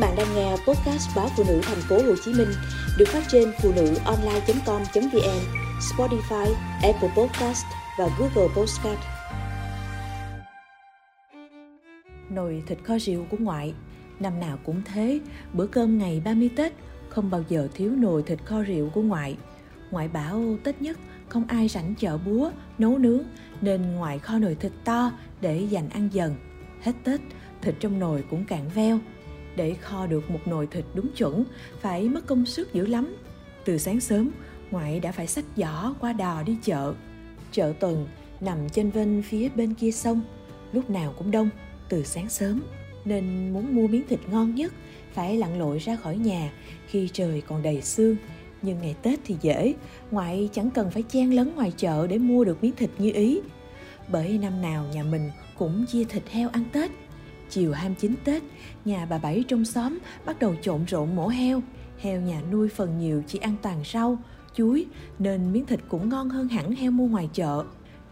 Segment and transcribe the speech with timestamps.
[0.00, 2.48] bạn đang nghe podcast báo phụ nữ thành phố Hồ Chí Minh
[2.98, 5.40] được phát trên phụ nữ online.com.vn,
[5.80, 7.64] Spotify, Apple Podcast
[7.98, 8.98] và Google Podcast.
[12.30, 13.74] Nồi thịt kho rượu của ngoại
[14.20, 15.20] Năm nào cũng thế,
[15.52, 16.72] bữa cơm ngày 30 Tết
[17.08, 19.36] không bao giờ thiếu nồi thịt kho rượu của ngoại.
[19.90, 20.98] Ngoại bảo Tết nhất
[21.28, 23.22] không ai rảnh chợ búa, nấu nướng
[23.60, 26.34] nên ngoại kho nồi thịt to để dành ăn dần.
[26.80, 27.20] Hết Tết,
[27.62, 28.98] thịt trong nồi cũng cạn veo,
[29.60, 31.44] để kho được một nồi thịt đúng chuẩn
[31.80, 33.16] phải mất công sức dữ lắm.
[33.64, 34.30] Từ sáng sớm,
[34.70, 36.94] ngoại đã phải xách giỏ qua đò đi chợ.
[37.52, 38.08] Chợ tuần
[38.40, 40.22] nằm trên vênh phía bên kia sông,
[40.72, 41.50] lúc nào cũng đông,
[41.88, 42.62] từ sáng sớm.
[43.04, 44.72] Nên muốn mua miếng thịt ngon nhất,
[45.12, 46.52] phải lặn lội ra khỏi nhà
[46.86, 48.16] khi trời còn đầy sương.
[48.62, 49.74] Nhưng ngày Tết thì dễ,
[50.10, 53.40] ngoại chẳng cần phải chen lấn ngoài chợ để mua được miếng thịt như ý.
[54.08, 56.90] Bởi năm nào nhà mình cũng chia thịt heo ăn Tết,
[57.50, 58.42] Chiều 29 Tết,
[58.84, 61.62] nhà bà Bảy trong xóm bắt đầu trộn rộn mổ heo.
[61.98, 64.18] Heo nhà nuôi phần nhiều chỉ ăn toàn rau,
[64.54, 64.86] chuối
[65.18, 67.64] nên miếng thịt cũng ngon hơn hẳn heo mua ngoài chợ.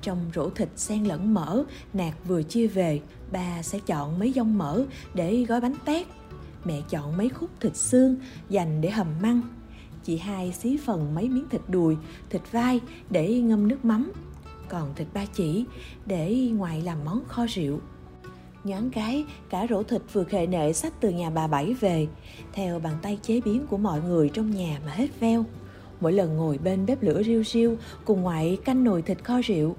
[0.03, 3.01] Trong rổ thịt xen lẫn mỡ, nạc vừa chia về,
[3.33, 6.07] bà sẽ chọn mấy dông mỡ để gói bánh tét.
[6.65, 8.17] Mẹ chọn mấy khúc thịt xương
[8.49, 9.41] dành để hầm măng.
[10.05, 11.97] Chị hai xí phần mấy miếng thịt đùi,
[12.31, 12.81] thịt vai
[13.11, 14.13] để ngâm nước mắm.
[14.69, 15.65] Còn thịt ba chỉ
[16.07, 17.81] để ngoài làm món kho rượu
[18.65, 22.07] Nhoáng cái, cả rổ thịt vừa khệ nệ sách từ nhà bà Bảy về,
[22.53, 25.45] theo bàn tay chế biến của mọi người trong nhà mà hết veo.
[26.01, 29.77] Mỗi lần ngồi bên bếp lửa riêu riêu cùng ngoại canh nồi thịt kho rượu,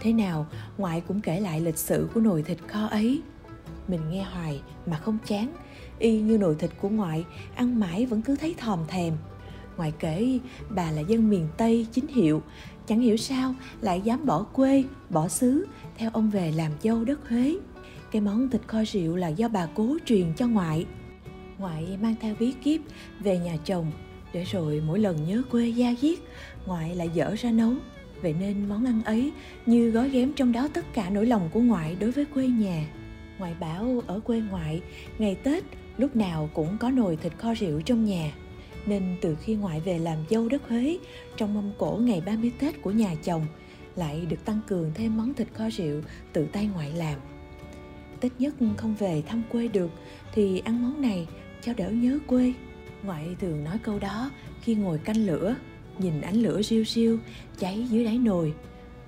[0.00, 0.46] thế nào
[0.78, 3.22] ngoại cũng kể lại lịch sử của nồi thịt kho ấy.
[3.88, 5.52] Mình nghe hoài mà không chán,
[5.98, 9.14] y như nồi thịt của ngoại, ăn mãi vẫn cứ thấy thòm thèm.
[9.76, 10.38] Ngoại kể
[10.70, 12.42] bà là dân miền Tây chính hiệu,
[12.86, 17.28] chẳng hiểu sao lại dám bỏ quê, bỏ xứ theo ông về làm dâu đất
[17.28, 17.56] Huế.
[18.10, 20.86] Cái món thịt kho rượu là do bà cố truyền cho ngoại.
[21.58, 22.80] Ngoại mang theo bí kíp
[23.20, 23.92] về nhà chồng
[24.32, 26.18] để rồi mỗi lần nhớ quê gia diết,
[26.66, 27.72] ngoại lại dở ra nấu.
[28.22, 29.32] Vậy nên món ăn ấy
[29.66, 32.86] như gói ghém trong đó tất cả nỗi lòng của ngoại đối với quê nhà.
[33.38, 34.80] Ngoại bảo ở quê ngoại,
[35.18, 35.64] ngày Tết
[35.98, 38.32] lúc nào cũng có nồi thịt kho rượu trong nhà.
[38.86, 40.98] Nên từ khi ngoại về làm dâu đất Huế,
[41.36, 43.46] trong mâm cổ ngày 30 Tết của nhà chồng,
[43.96, 46.00] lại được tăng cường thêm món thịt kho rượu
[46.32, 47.18] tự tay ngoại làm.
[48.20, 49.90] Tết nhất không về thăm quê được
[50.32, 51.26] thì ăn món này
[51.62, 52.52] cho đỡ nhớ quê.
[53.02, 54.30] Ngoại thường nói câu đó
[54.62, 55.54] khi ngồi canh lửa,
[55.98, 57.18] nhìn ánh lửa riêu riêu
[57.58, 58.54] cháy dưới đáy nồi.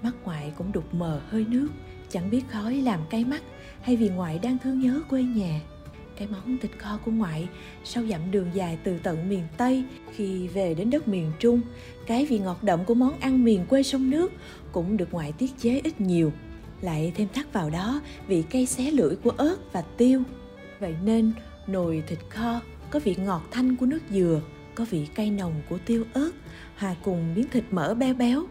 [0.02, 1.68] Mắt ngoại cũng đục mờ hơi nước,
[2.10, 3.42] chẳng biết khói làm cay mắt
[3.82, 5.60] hay vì ngoại đang thương nhớ quê nhà.
[6.16, 7.48] Cái món thịt kho của ngoại
[7.84, 9.84] sau dặm đường dài từ tận miền Tây
[10.14, 11.60] khi về đến đất miền Trung,
[12.06, 14.32] cái vị ngọt đậm của món ăn miền quê sông nước
[14.72, 16.32] cũng được ngoại tiết chế ít nhiều
[16.82, 20.22] lại thêm thắt vào đó vị cay xé lưỡi của ớt và tiêu.
[20.80, 21.32] Vậy nên
[21.66, 22.60] nồi thịt kho
[22.90, 24.40] có vị ngọt thanh của nước dừa,
[24.74, 26.30] có vị cay nồng của tiêu ớt,
[26.76, 28.42] hòa cùng miếng thịt mỡ béo béo,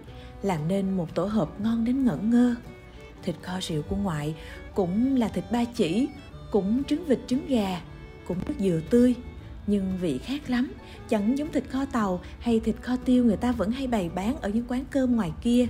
[0.42, 2.56] làm nên một tổ hợp ngon đến ngẩn ngơ.
[3.24, 4.36] Thịt kho rượu của ngoại
[4.76, 6.08] cũng là thịt ba chỉ,
[6.52, 7.82] cũng trứng vịt trứng gà,
[8.28, 9.16] cũng nước dừa tươi,
[9.68, 10.72] nhưng vị khác lắm,
[11.10, 14.42] chẳng giống thịt kho tàu hay thịt kho tiêu người ta vẫn hay bày bán
[14.42, 15.68] ở những quán cơm ngoài kia.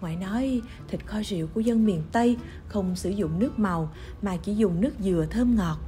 [0.00, 2.36] Ngoại nói thịt kho rượu của dân miền Tây
[2.68, 5.78] không sử dụng nước màu mà chỉ dùng nước dừa thơm ngọt.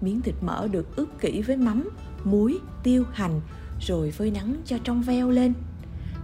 [0.00, 1.88] Miếng thịt mỡ được ướp kỹ với mắm,
[2.24, 3.40] muối, tiêu, hành
[3.80, 5.54] rồi phơi nắng cho trong veo lên.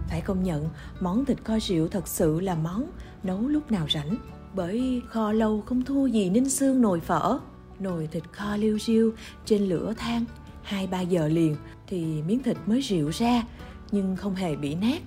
[0.09, 0.69] Phải công nhận
[0.99, 2.91] món thịt kho rượu thật sự là món
[3.23, 4.17] nấu lúc nào rảnh
[4.55, 7.39] bởi kho lâu không thua gì ninh xương nồi phở.
[7.79, 9.13] Nồi thịt kho liêu riêu
[9.45, 10.25] trên lửa than
[10.63, 11.55] hai ba giờ liền
[11.87, 13.43] thì miếng thịt mới rượu ra
[13.91, 15.01] nhưng không hề bị nát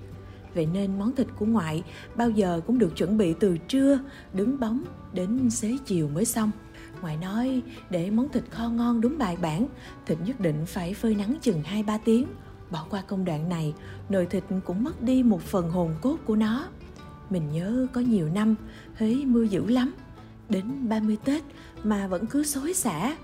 [0.55, 1.83] Vậy nên món thịt của ngoại
[2.17, 3.99] bao giờ cũng được chuẩn bị từ trưa,
[4.33, 6.51] đứng bóng đến xế chiều mới xong.
[7.03, 9.67] Ngoại nói để món thịt kho ngon đúng bài bản,
[10.07, 12.27] thịt nhất định phải phơi nắng chừng 2-3 tiếng.
[12.71, 13.75] Bỏ qua công đoạn này,
[14.09, 16.69] nồi thịt cũng mất đi một phần hồn cốt của nó.
[17.31, 18.55] Mình nhớ có nhiều năm,
[18.99, 19.95] Huế mưa dữ lắm.
[20.49, 21.43] Đến 30 Tết
[21.85, 23.17] mà vẫn cứ xối xả.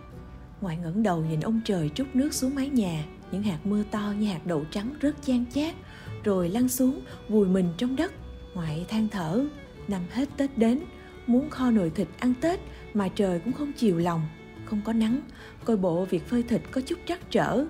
[0.60, 4.12] Ngoại ngẩng đầu nhìn ông trời trút nước xuống mái nhà, những hạt mưa to
[4.18, 5.74] như hạt đậu trắng rớt chan chát
[6.24, 8.12] rồi lăn xuống, vùi mình trong đất,
[8.54, 9.44] ngoại than thở.
[9.88, 10.80] Năm hết tết đến,
[11.26, 12.60] muốn kho nồi thịt ăn tết
[12.94, 14.22] mà trời cũng không chiều lòng,
[14.64, 15.20] không có nắng,
[15.64, 17.64] coi bộ việc phơi thịt có chút trắc trở.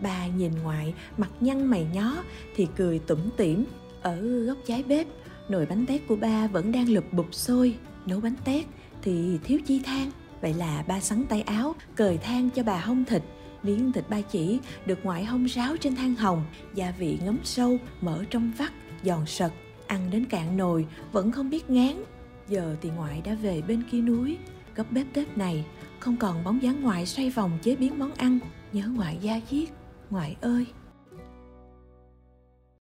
[0.00, 2.16] Bà nhìn ngoại, mặt nhăn mày nhó,
[2.56, 3.64] thì cười tủm tỉm.
[4.02, 5.06] Ở góc trái bếp,
[5.48, 7.76] nồi bánh tét của ba vẫn đang lụp bụp sôi.
[8.06, 8.64] Nấu bánh tét
[9.02, 10.10] thì thiếu chi than,
[10.40, 13.22] vậy là ba sắn tay áo cởi than cho bà hông thịt
[13.66, 17.78] miếng thịt ba chỉ được ngoại hông ráo trên than hồng, gia vị ngấm sâu,
[18.00, 18.72] mỡ trong vắt,
[19.04, 19.52] giòn sật,
[19.86, 22.04] ăn đến cạn nồi, vẫn không biết ngán.
[22.48, 24.38] Giờ thì ngoại đã về bên kia núi
[24.74, 25.64] gấp bếp tết này,
[25.98, 28.38] không còn bóng dáng ngoại xoay vòng chế biến món ăn.
[28.72, 29.68] Nhớ ngoại gia diết,
[30.10, 30.66] ngoại ơi!